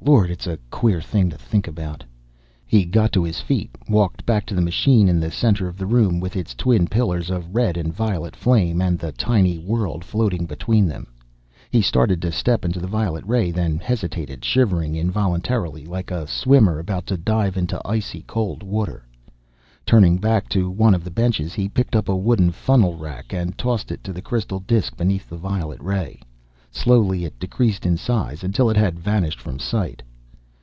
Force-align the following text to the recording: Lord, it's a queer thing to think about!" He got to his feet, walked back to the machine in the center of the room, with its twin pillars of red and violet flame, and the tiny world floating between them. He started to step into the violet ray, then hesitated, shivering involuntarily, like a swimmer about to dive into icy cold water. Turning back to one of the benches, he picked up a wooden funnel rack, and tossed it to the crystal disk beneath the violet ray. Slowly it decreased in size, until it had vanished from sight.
Lord, 0.00 0.28
it's 0.30 0.46
a 0.46 0.58
queer 0.70 1.00
thing 1.00 1.30
to 1.30 1.38
think 1.38 1.66
about!" 1.66 2.04
He 2.66 2.84
got 2.84 3.10
to 3.14 3.24
his 3.24 3.40
feet, 3.40 3.70
walked 3.88 4.26
back 4.26 4.44
to 4.46 4.54
the 4.54 4.60
machine 4.60 5.08
in 5.08 5.18
the 5.18 5.30
center 5.30 5.66
of 5.66 5.78
the 5.78 5.86
room, 5.86 6.20
with 6.20 6.36
its 6.36 6.52
twin 6.54 6.88
pillars 6.88 7.30
of 7.30 7.54
red 7.54 7.78
and 7.78 7.90
violet 7.90 8.36
flame, 8.36 8.82
and 8.82 8.98
the 8.98 9.12
tiny 9.12 9.56
world 9.56 10.04
floating 10.04 10.44
between 10.44 10.86
them. 10.86 11.06
He 11.70 11.80
started 11.80 12.20
to 12.20 12.32
step 12.32 12.66
into 12.66 12.80
the 12.80 12.86
violet 12.86 13.24
ray, 13.26 13.50
then 13.50 13.78
hesitated, 13.78 14.44
shivering 14.44 14.94
involuntarily, 14.94 15.86
like 15.86 16.10
a 16.10 16.26
swimmer 16.26 16.78
about 16.78 17.06
to 17.06 17.16
dive 17.16 17.56
into 17.56 17.80
icy 17.82 18.20
cold 18.26 18.62
water. 18.62 19.06
Turning 19.86 20.18
back 20.18 20.50
to 20.50 20.68
one 20.68 20.94
of 20.94 21.02
the 21.02 21.10
benches, 21.10 21.54
he 21.54 21.66
picked 21.66 21.96
up 21.96 22.10
a 22.10 22.16
wooden 22.16 22.50
funnel 22.50 22.98
rack, 22.98 23.32
and 23.32 23.56
tossed 23.56 23.90
it 23.90 24.04
to 24.04 24.12
the 24.12 24.20
crystal 24.20 24.60
disk 24.60 24.98
beneath 24.98 25.30
the 25.30 25.38
violet 25.38 25.82
ray. 25.82 26.20
Slowly 26.76 27.24
it 27.24 27.38
decreased 27.38 27.86
in 27.86 27.96
size, 27.96 28.42
until 28.42 28.68
it 28.68 28.76
had 28.76 28.98
vanished 28.98 29.38
from 29.40 29.60
sight. 29.60 30.02